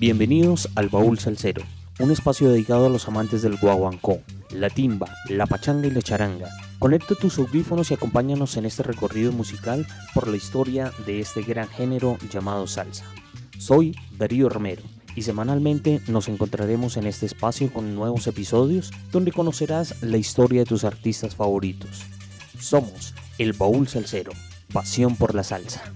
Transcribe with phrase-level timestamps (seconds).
[0.00, 1.62] Bienvenidos al Baúl Salsero,
[1.98, 6.48] un espacio dedicado a los amantes del guaguancó, la timba, la pachanga y la charanga.
[6.78, 11.68] Conecta tus audífonos y acompáñanos en este recorrido musical por la historia de este gran
[11.68, 13.04] género llamado salsa.
[13.58, 14.80] Soy Darío Romero
[15.14, 20.66] y semanalmente nos encontraremos en este espacio con nuevos episodios donde conocerás la historia de
[20.66, 22.04] tus artistas favoritos.
[22.58, 24.32] Somos el Baúl Salsero,
[24.72, 25.92] pasión por la salsa.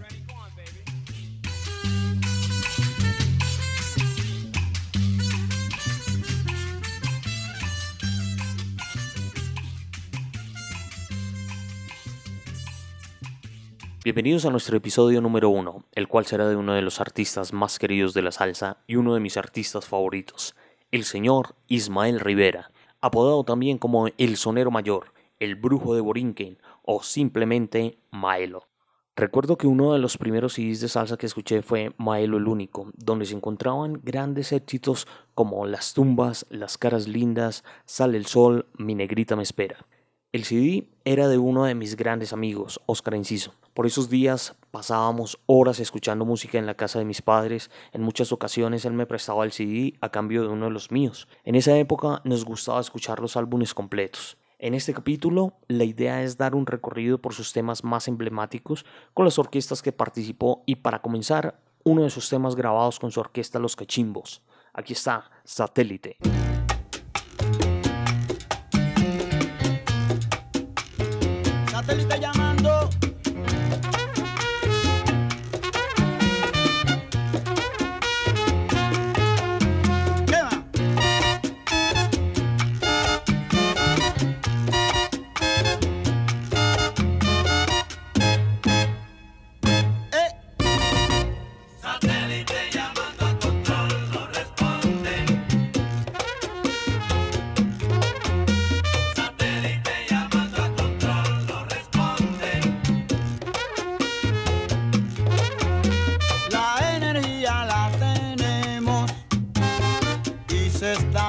[14.04, 17.78] Bienvenidos a nuestro episodio número uno, el cual será de uno de los artistas más
[17.78, 20.54] queridos de la salsa y uno de mis artistas favoritos,
[20.90, 22.70] el señor Ismael Rivera,
[23.00, 28.68] apodado también como el Sonero Mayor, el Brujo de Borinquen o simplemente Maelo.
[29.16, 32.90] Recuerdo que uno de los primeros CDs de salsa que escuché fue Maelo el Único,
[32.98, 38.94] donde se encontraban grandes éxitos como Las tumbas, Las caras lindas, Sale el sol, Mi
[38.94, 39.86] negrita me espera.
[40.34, 43.54] El CD era de uno de mis grandes amigos, Oscar Enciso.
[43.72, 47.70] Por esos días pasábamos horas escuchando música en la casa de mis padres.
[47.92, 51.28] En muchas ocasiones él me prestaba el CD a cambio de uno de los míos.
[51.44, 54.36] En esa época nos gustaba escuchar los álbumes completos.
[54.58, 59.26] En este capítulo, la idea es dar un recorrido por sus temas más emblemáticos con
[59.26, 63.60] las orquestas que participó y para comenzar, uno de sus temas grabados con su orquesta
[63.60, 64.42] Los Cachimbos.
[64.72, 66.16] Aquí está, Satélite.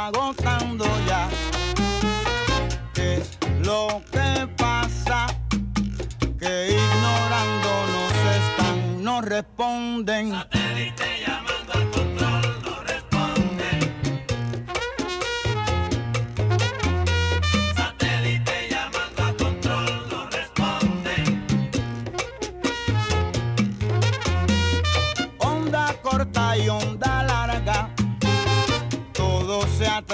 [0.05, 1.27] agotando ya.
[2.93, 5.25] ¿Qué es lo que pasa?
[6.39, 10.33] Que ignorándonos están, no responden.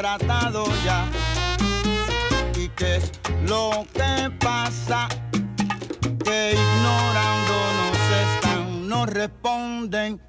[0.02, 1.06] Tratado ya.
[2.56, 3.12] ¿Y qué es
[3.48, 5.08] lo que pasa?
[6.26, 10.20] Que ignorándonos están, no responden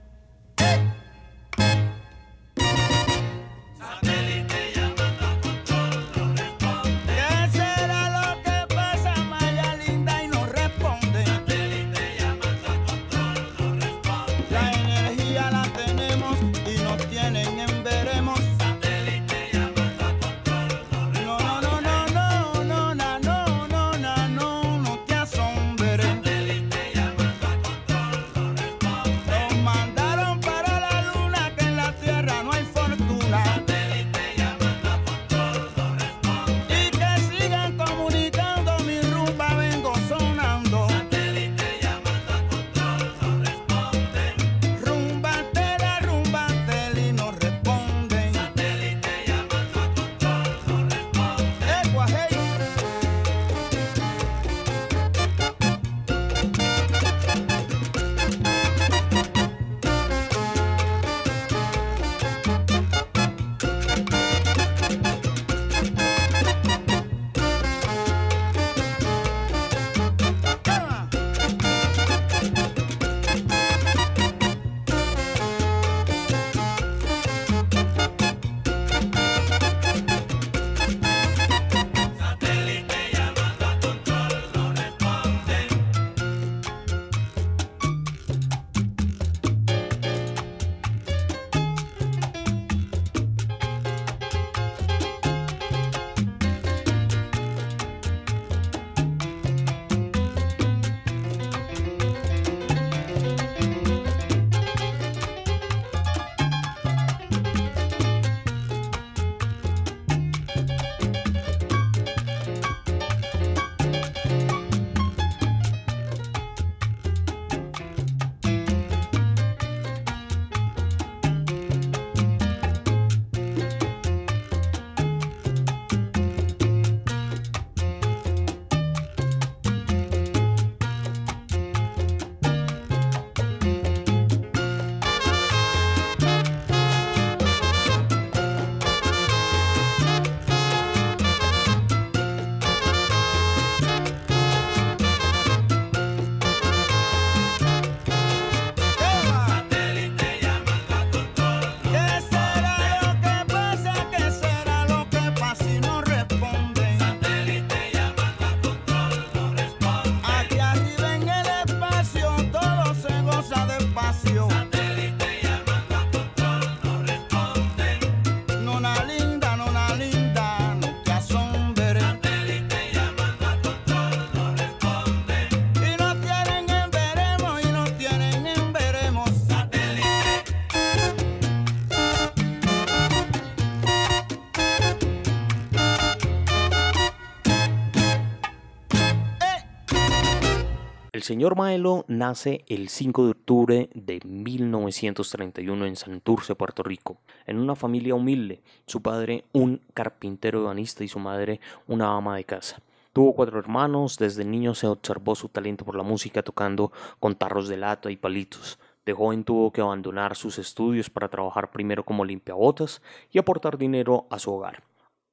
[191.22, 197.60] El señor Maelo nace el 5 de octubre de 1931 en Santurce, Puerto Rico, en
[197.60, 202.82] una familia humilde, su padre un carpintero ebanista y su madre una ama de casa.
[203.12, 206.90] Tuvo cuatro hermanos, desde niño se observó su talento por la música tocando
[207.20, 208.80] con tarros de lata y palitos.
[209.06, 214.26] De joven tuvo que abandonar sus estudios para trabajar primero como limpiabotas y aportar dinero
[214.28, 214.82] a su hogar.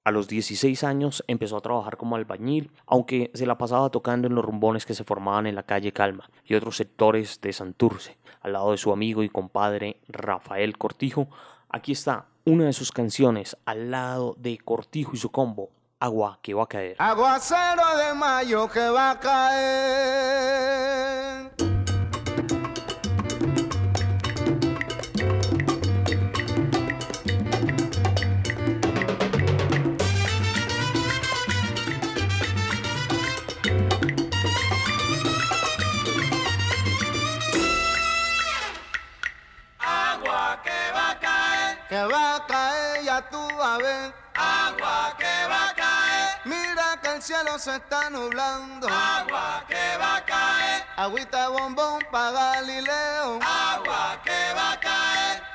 [0.09, 4.33] A los 16 años empezó a trabajar como albañil, aunque se la pasaba tocando en
[4.33, 8.53] los rumbones que se formaban en la calle Calma y otros sectores de Santurce, al
[8.53, 11.27] lado de su amigo y compadre Rafael Cortijo.
[11.69, 15.69] Aquí está una de sus canciones al lado de Cortijo y su combo,
[16.00, 16.95] Agua que va a caer.
[16.97, 20.79] Aguacero de mayo que va a caer.
[41.89, 44.13] Que va a caer, ya tú vas a ver.
[44.36, 46.30] Agua que va a caer.
[46.45, 48.88] Mira que el cielo se está nublando.
[48.88, 50.86] Agua que va a caer.
[50.95, 53.39] Agüita bombón para Galileo.
[53.41, 55.48] Agua que va a caer.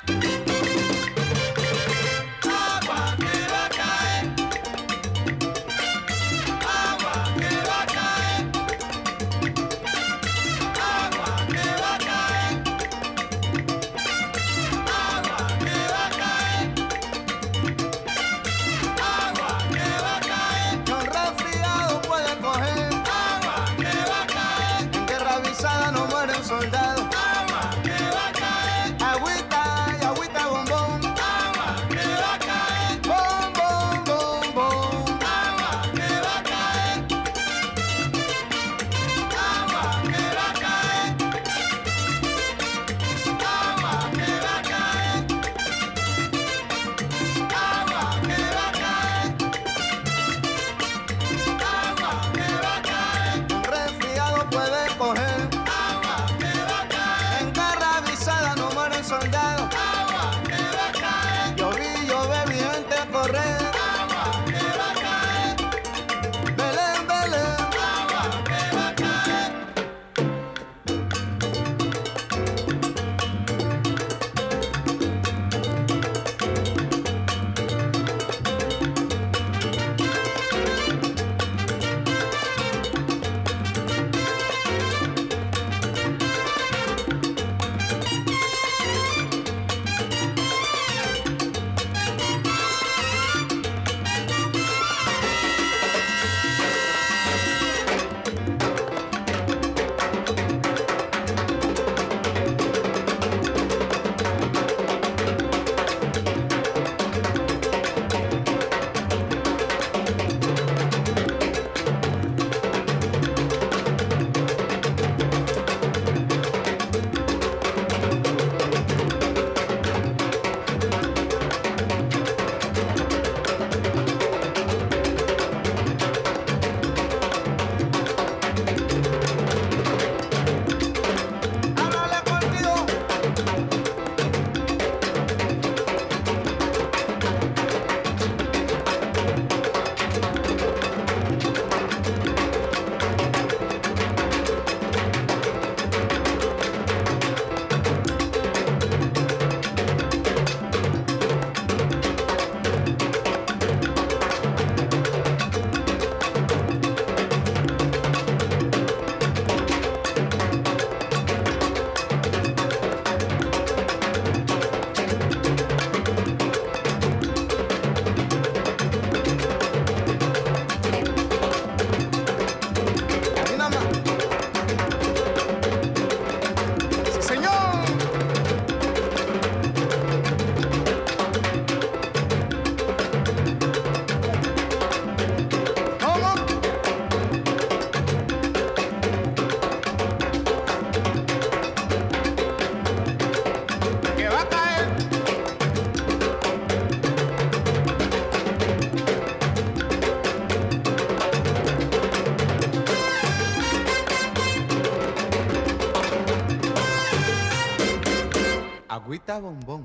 [209.35, 209.83] Agüita bombón,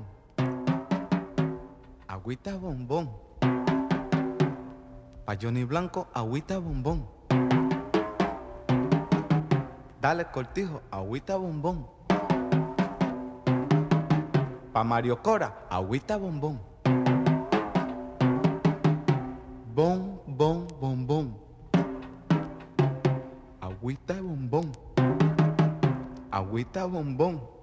[2.07, 3.09] agüita bombón.
[5.25, 7.05] Pa' Johnny Blanco, agüita bombón.
[9.99, 11.85] Dale cortijo, agüita bombón.
[14.71, 16.59] Pa' Mario Cora, agüita bombón.
[19.75, 21.35] Bom, bom, bombón.
[23.59, 24.71] Agüita bombón.
[26.31, 27.60] Agüita bombón.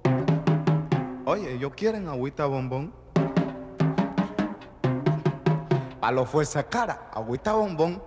[1.31, 2.91] Oye, ellos quieren agüita bombón.
[6.01, 8.03] Pa' los fuerza cara, agüita bombón.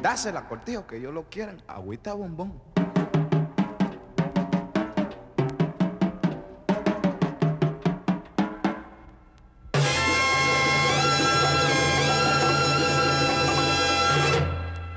[0.00, 1.60] Dásela, cortijo, que ellos lo quieren.
[1.66, 2.52] Agüita bombón.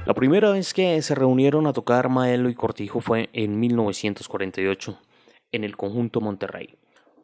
[0.05, 4.99] La primera vez que se reunieron a tocar Maelo y Cortijo fue en 1948,
[5.51, 6.77] en el conjunto Monterrey.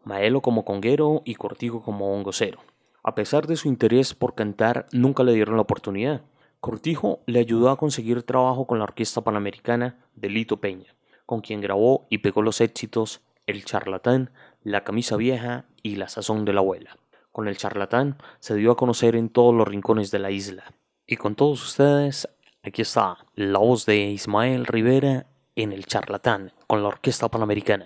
[0.03, 2.59] Maelo como conguero y Cortijo como hongocero.
[3.03, 6.21] A pesar de su interés por cantar, nunca le dieron la oportunidad.
[6.59, 11.61] Cortijo le ayudó a conseguir trabajo con la Orquesta Panamericana de Lito Peña, con quien
[11.61, 14.31] grabó y pegó los éxitos El Charlatán,
[14.63, 16.97] La Camisa Vieja y La Sazón de la Abuela.
[17.31, 20.63] Con El Charlatán se dio a conocer en todos los rincones de la isla.
[21.05, 22.27] Y con todos ustedes,
[22.63, 27.85] aquí está la voz de Ismael Rivera en El Charlatán, con la Orquesta Panamericana.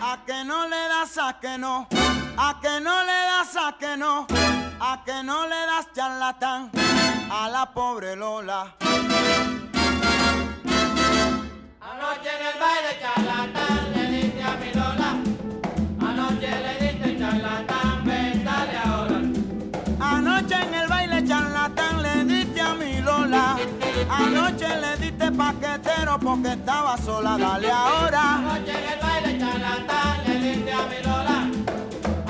[0.00, 1.88] A que no le das a que no,
[2.36, 4.26] a que no le das a que no,
[4.80, 6.70] a que no le das charlatán
[7.30, 8.76] a la pobre Lola.
[26.22, 28.36] Porque estaba sola, dale ahora.
[28.36, 31.38] Anoche en el baile charlatán le diste a mi Lola.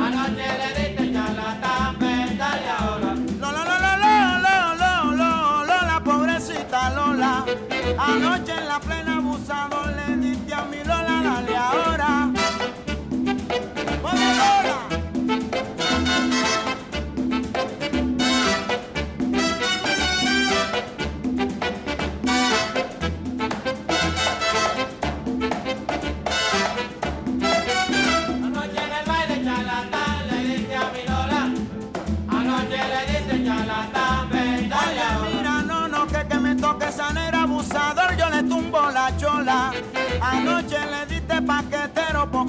[0.05, 3.15] Anoche le diste charlatán, ven dale ahora.
[3.41, 7.45] Lola, Lola, Lola, Lola, Lola, Lola, pobrecita Lola.
[7.99, 9.12] Anoche en la plena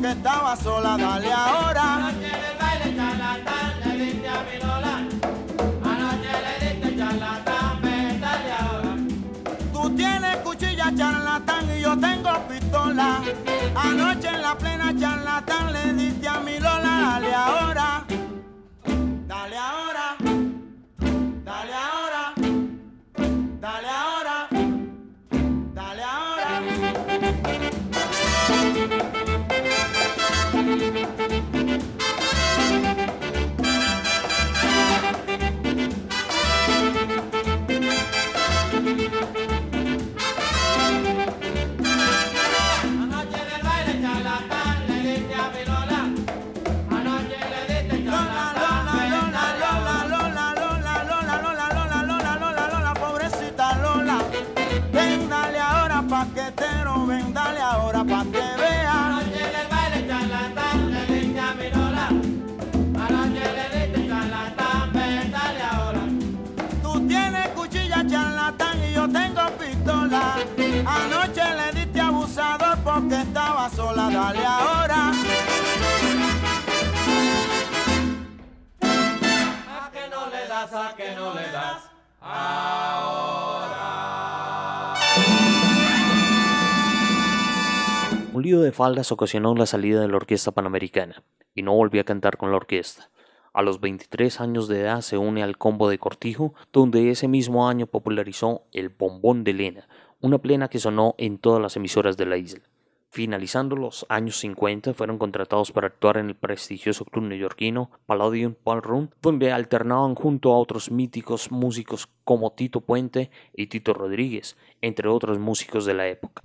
[0.03, 1.95] porque estaba sola, dale ahora.
[1.95, 4.95] Anoche en el baile charlatán le diste a mi Lola.
[5.91, 8.97] Anoche le diste charlatán, ven dale ahora.
[9.71, 13.21] Tú tienes cuchilla charlatán y yo tengo pistola.
[13.75, 16.12] Anoche en la plena charlatán le diste
[88.63, 92.49] de faldas ocasionó la salida de la Orquesta Panamericana y no volvió a cantar con
[92.49, 93.09] la orquesta.
[93.53, 97.69] A los 23 años de edad se une al combo de Cortijo, donde ese mismo
[97.69, 99.87] año popularizó el bombón de Lena,
[100.21, 102.63] una plena que sonó en todas las emisoras de la isla.
[103.11, 109.09] Finalizando los años 50, fueron contratados para actuar en el prestigioso club neoyorquino Palladium Ballroom,
[109.21, 115.37] donde alternaban junto a otros míticos músicos como Tito Puente y Tito Rodríguez, entre otros
[115.37, 116.41] músicos de la época.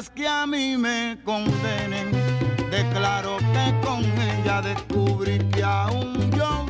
[0.00, 2.12] que a mí me condenen.
[2.70, 6.64] Declaro que con ella descubrí que aún yo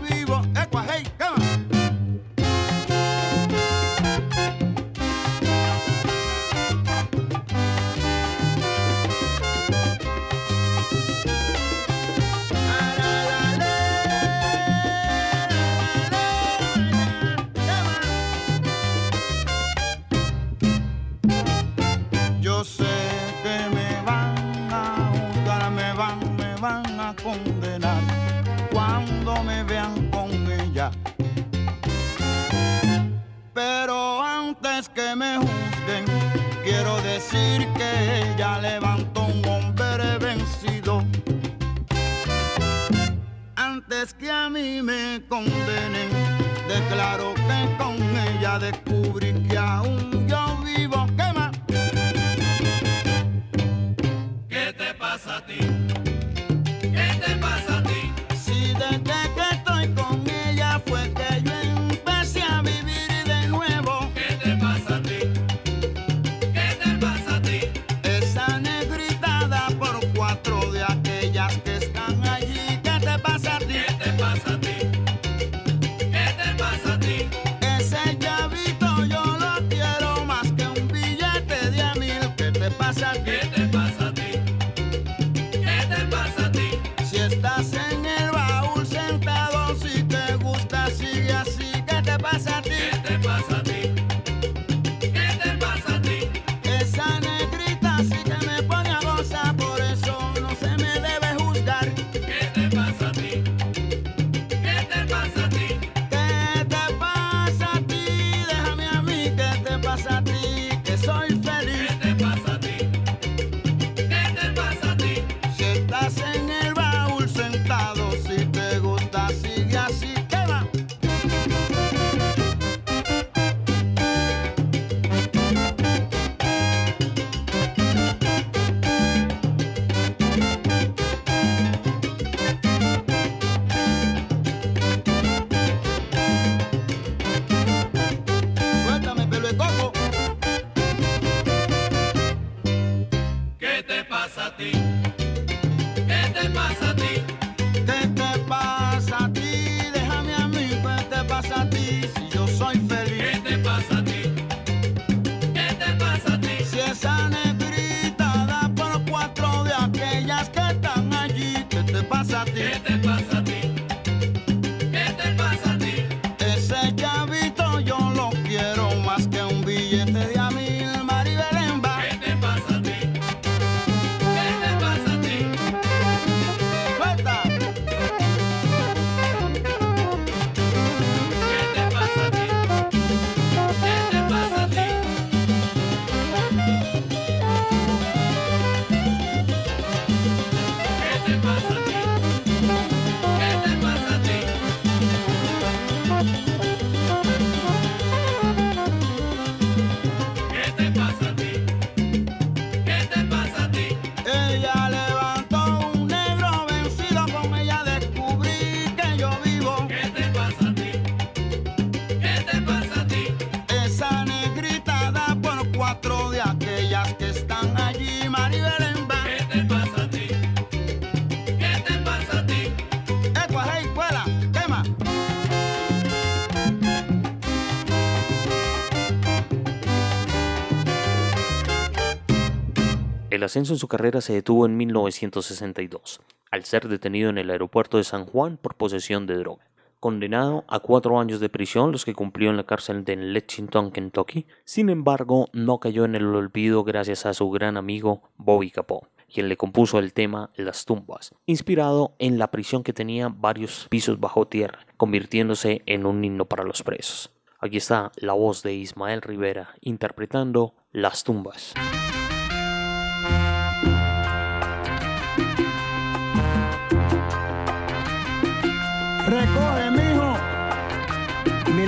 [233.53, 238.05] ascenso en su carrera se detuvo en 1962, al ser detenido en el aeropuerto de
[238.05, 239.69] San Juan por posesión de droga.
[240.01, 244.47] Condenado a cuatro años de prisión, los que cumplió en la cárcel de Lexington, Kentucky,
[244.65, 249.51] sin embargo, no cayó en el olvido gracias a su gran amigo Bobby Capó, quien
[249.51, 254.49] le compuso el tema Las tumbas, inspirado en la prisión que tenía varios pisos bajo
[254.49, 257.31] tierra, convirtiéndose en un himno para los presos.
[257.61, 261.75] Aquí está la voz de Ismael Rivera interpretando Las tumbas.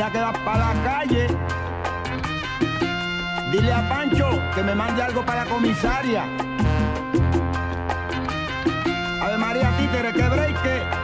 [0.04, 1.26] ya que para la calle.
[3.50, 6.24] Dile a Pancho que me mande algo para la comisaria.
[9.22, 11.03] Ave María Títere, que breque.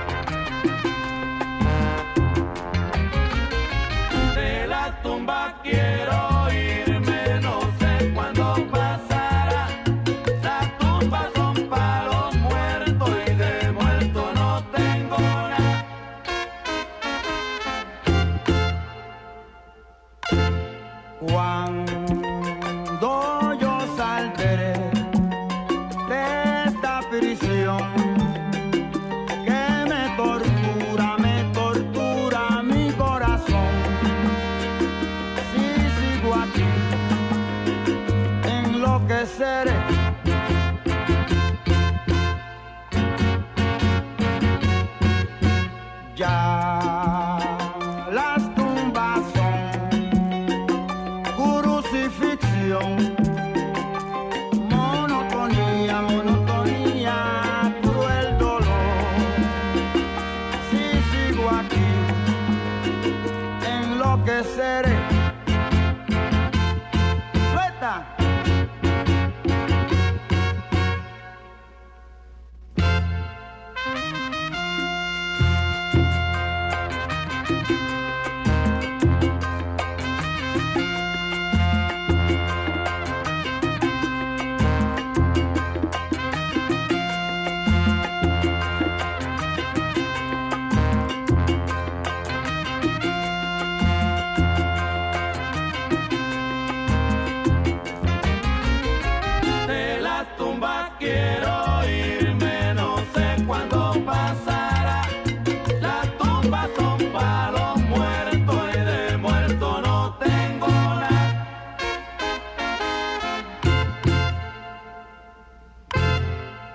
[39.10, 39.70] Enloqueceré.
[39.70, 39.79] Ya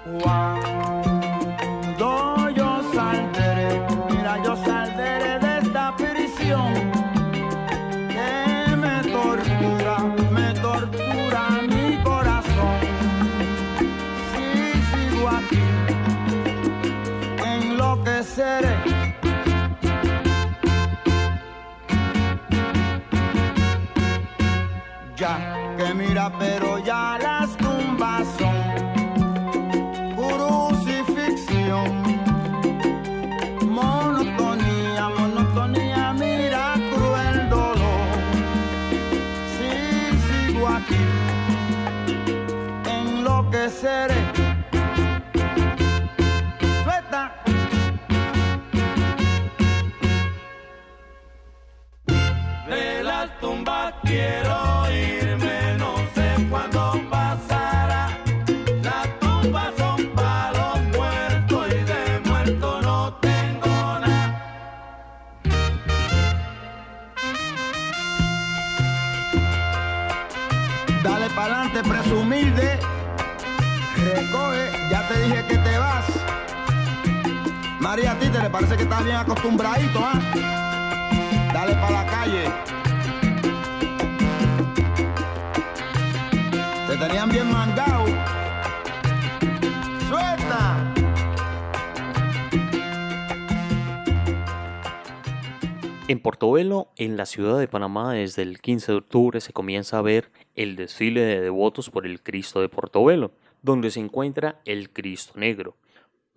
[0.06, 2.00] Cuando
[2.52, 6.74] yo saldré, mira, yo saldré de esta prisión
[8.14, 9.98] que me tortura,
[10.32, 12.80] me tortura mi corazón.
[14.30, 14.46] Si
[14.92, 15.66] sigo aquí,
[17.44, 18.76] enloqueceré.
[25.18, 25.34] Ya
[25.78, 27.45] que mira, pero ya las
[78.56, 80.18] parece que estás bien acostumbradito, ¿ah?
[81.54, 82.44] Dale pa' la calle.
[86.88, 88.06] Te tenían bien mangado.
[90.08, 90.94] ¡Suelta!
[96.08, 100.02] En Portobelo, en la ciudad de Panamá, desde el 15 de octubre se comienza a
[100.02, 105.34] ver el desfile de devotos por el Cristo de Portobelo, donde se encuentra el Cristo
[105.36, 105.76] Negro.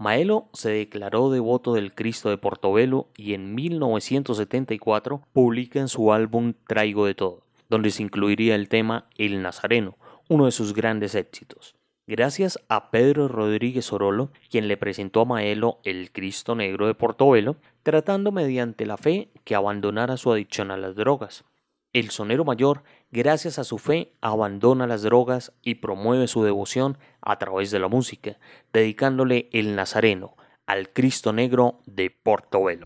[0.00, 6.54] Maelo se declaró devoto del Cristo de Portobelo y en 1974 publica en su álbum
[6.68, 11.74] Traigo de Todo, donde se incluiría el tema El Nazareno, uno de sus grandes éxitos.
[12.06, 17.56] Gracias a Pedro Rodríguez Orolo, quien le presentó a Maelo el Cristo Negro de Portobelo,
[17.82, 21.44] tratando mediante la fe que abandonara su adicción a las drogas.
[21.92, 27.38] El sonero mayor, gracias a su fe, abandona las drogas y promueve su devoción a
[27.38, 28.38] través de la música,
[28.72, 32.84] dedicándole el Nazareno al Cristo Negro de Portobelo.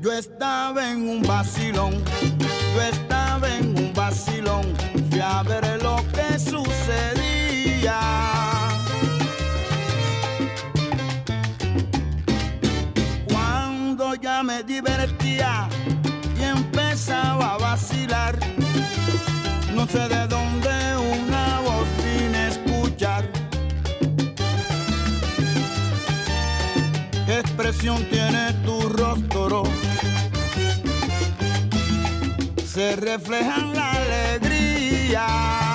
[0.00, 2.02] Yo estaba en un vacilón,
[2.74, 2.82] yo
[3.80, 4.64] un vacilón,
[5.10, 8.00] fui a ver lo que sucedía.
[13.30, 15.68] Cuando ya me divertía
[16.38, 18.38] y empezaba a vacilar,
[19.74, 20.72] no sé de dónde
[21.16, 23.24] una voz vine a escuchar.
[27.26, 29.79] ¿Qué expresión tiene tu rostro?
[32.80, 35.69] se refleja la alegría.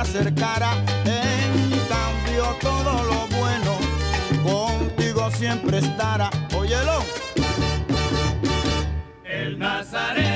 [0.00, 0.72] acercara.
[1.04, 3.78] En cambio todo lo bueno
[4.42, 6.30] contigo siempre estará.
[6.54, 7.02] Óyelo.
[9.24, 10.27] El Nazaret.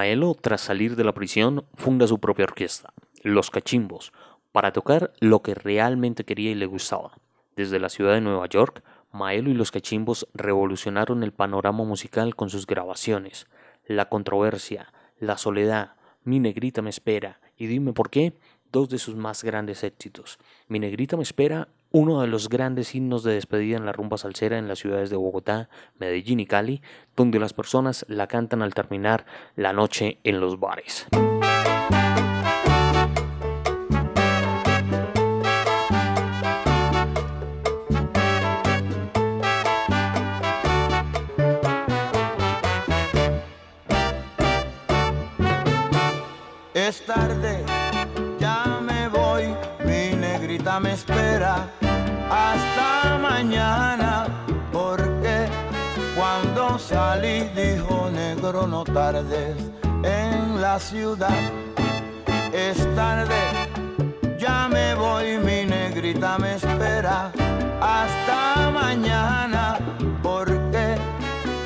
[0.00, 4.14] Maelo, tras salir de la prisión, funda su propia orquesta, Los Cachimbos,
[4.50, 7.18] para tocar lo que realmente quería y le gustaba.
[7.54, 8.82] Desde la ciudad de Nueva York,
[9.12, 13.46] Maelo y los Cachimbos revolucionaron el panorama musical con sus grabaciones.
[13.86, 18.32] La controversia, La soledad, Mi negrita me espera y Dime por qué,
[18.72, 20.38] dos de sus más grandes éxitos.
[20.66, 24.58] Mi negrita me espera, uno de los grandes himnos de despedida en la rumba salsera
[24.58, 26.82] en las ciudades de Bogotá, Medellín y Cali,
[27.16, 29.26] donde las personas la cantan al terminar
[29.56, 31.06] la noche en los bares.
[46.72, 47.59] Es tarde,
[50.80, 51.68] me espera
[52.30, 54.26] hasta mañana,
[54.72, 55.46] porque
[56.16, 59.56] cuando salí dijo negro no tardes
[60.02, 61.40] en la ciudad.
[62.52, 63.40] Es tarde,
[64.38, 67.30] ya me voy, mi negrita me espera
[67.80, 69.78] hasta mañana,
[70.22, 70.96] porque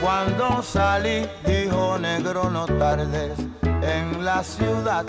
[0.03, 5.05] cuando salí dijo negro no tardes en la ciudad.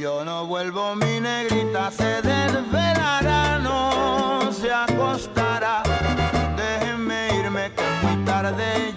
[0.00, 5.82] Yo no vuelvo, mi negrita se desvelará, no se acostará.
[6.56, 8.94] Déjenme irme que es muy tarde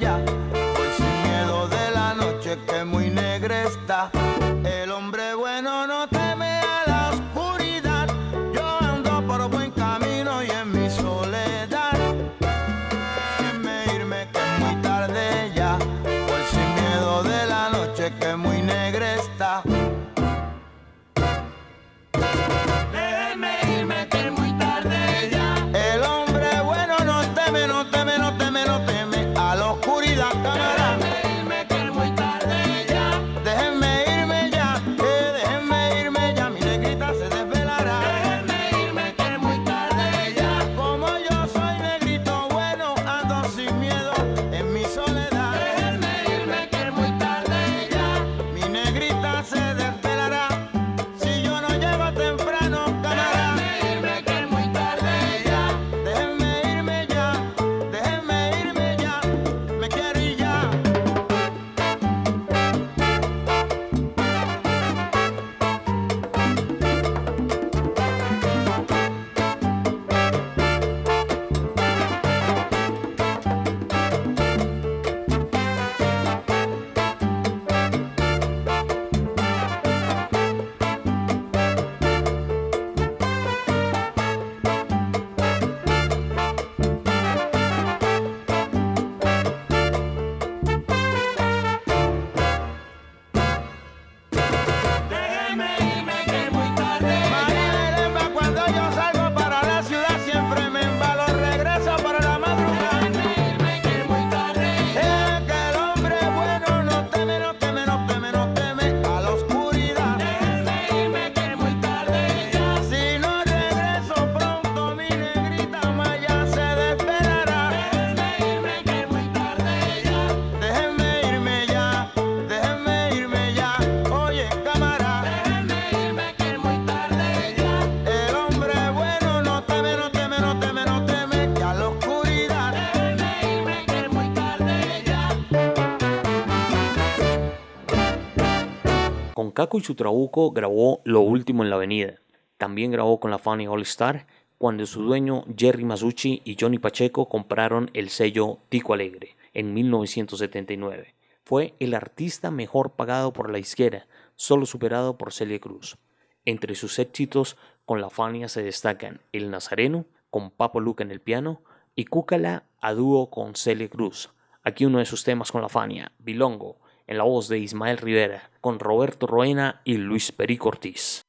[139.62, 142.16] Caco y su trabuco grabó Lo Último en la Avenida.
[142.58, 144.26] También grabó con la Funny All Star
[144.58, 151.14] cuando su dueño Jerry Masucci y Johnny Pacheco compraron el sello Tico Alegre en 1979.
[151.44, 156.00] Fue el artista mejor pagado por la izquierda, solo superado por Celia Cruz.
[156.44, 157.56] Entre sus éxitos
[157.86, 161.62] con la Fania se destacan El Nazareno, con Papo Luca en el piano,
[161.94, 164.32] y Cúcala a dúo con Celia Cruz.
[164.64, 166.80] Aquí uno de sus temas con la Fania, Bilongo,
[167.12, 171.26] en la voz de Ismael Rivera, con Roberto Roena y Luis Perico Ortiz.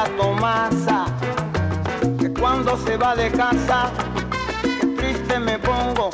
[0.00, 1.04] La Tomasa
[2.18, 3.90] que cuando se va de casa
[4.62, 6.08] qué triste me pongo.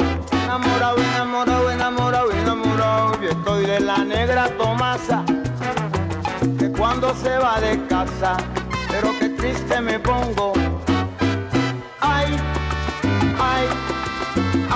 [0.45, 3.21] Enamorado, enamorado, enamorado, enamorado.
[3.21, 5.25] Yo estoy de la negra Tomasa,
[6.59, 8.37] que cuando se va de casa,
[8.91, 10.53] pero qué triste me pongo.
[12.01, 12.37] Ay,
[13.53, 13.65] ay,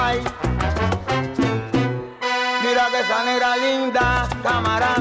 [0.06, 0.18] ay.
[2.62, 4.94] Mira que esa negra linda, cámara,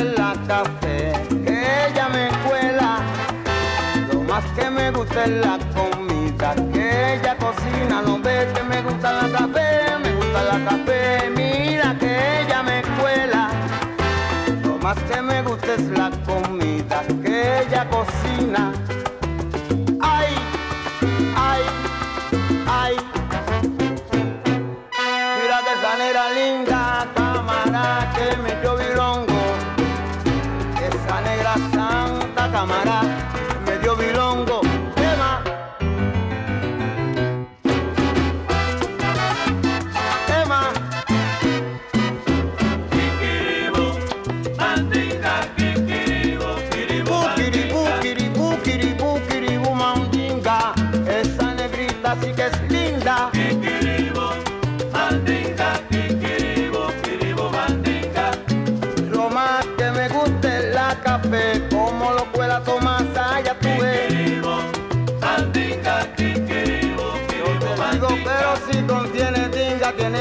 [0.00, 1.12] la café,
[1.44, 3.00] que ella me cuela.
[4.12, 8.02] Lo más que me gusta es la comida, que ella cocina.
[8.02, 11.30] No ve que me gusta la café, me gusta la café.
[11.30, 13.50] Mira que ella me cuela.
[14.64, 18.73] Lo más que me gusta es la comida que ella cocina.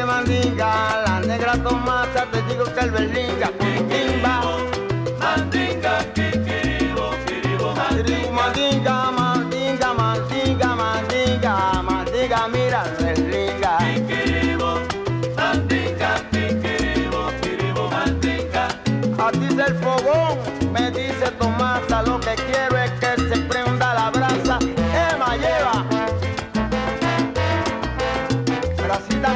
[0.06, 1.04] Mandinga.
[1.06, 3.51] La negra Tomasa, te digo que el berlinga.
[5.20, 8.32] Mandinga, kikiribu, kiribu, Kiribu, mandinga.
[8.38, 11.54] mandinga, mandinga, mandinga, mandinga,
[11.88, 13.72] mandinga, mira, berlinga.
[13.80, 14.72] Kikiribu,
[15.38, 16.10] mandinga,
[17.91, 18.64] mandinga.
[19.26, 20.38] A ti del fogón,
[20.74, 24.60] me dice Tomasa, lo que quiero es que se prenda la brasa.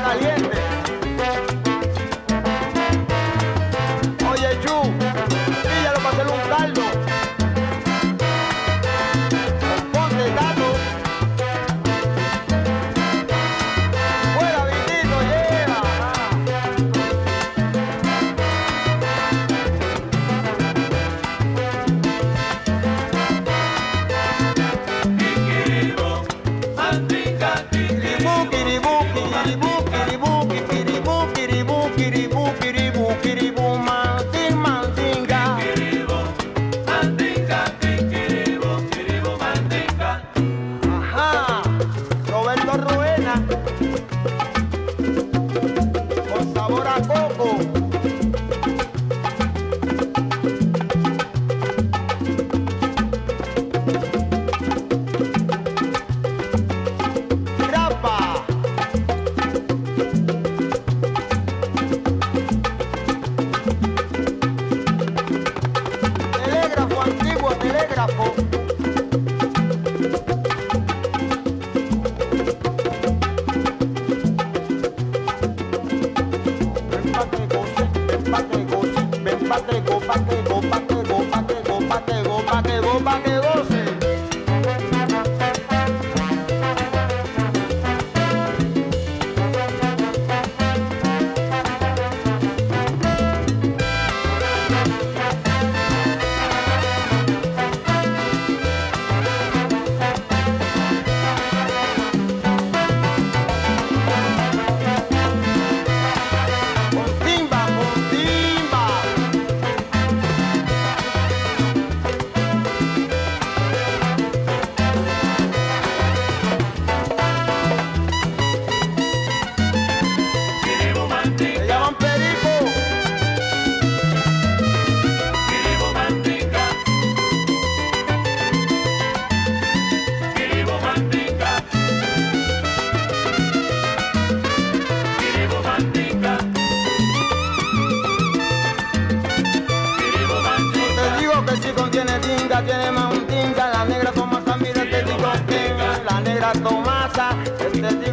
[0.04, 0.37] Lleva.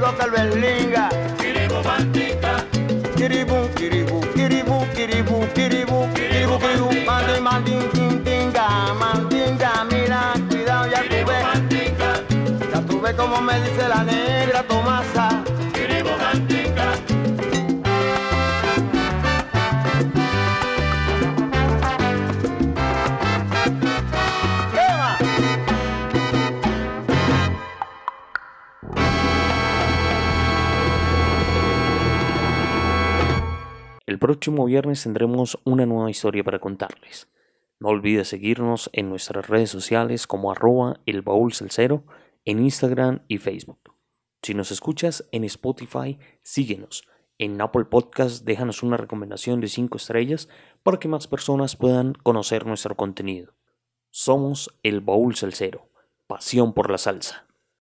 [0.04, 1.08] Domingo Calverlinga.
[1.38, 2.64] Kiribu Mantica.
[3.16, 6.58] Kiribu, Kiribu, Kiribu, Kiribu, Kiribu, Kiribu, Kiribu,
[7.06, 8.66] Mandi, Mandinga,
[9.90, 11.38] mira, cuidado, ya tuve.
[12.72, 15.43] Ya tuve como me dice la negra Tomasa.
[34.24, 37.28] Próximo viernes tendremos una nueva historia para contarles.
[37.78, 41.52] No olvides seguirnos en nuestras redes sociales como arroba el baúl
[42.46, 43.94] en Instagram y Facebook.
[44.40, 47.06] Si nos escuchas en Spotify, síguenos.
[47.36, 50.48] En Apple Podcast déjanos una recomendación de 5 estrellas
[50.82, 53.52] para que más personas puedan conocer nuestro contenido.
[54.10, 55.90] Somos el baúl salsero,
[56.26, 57.46] pasión por la salsa.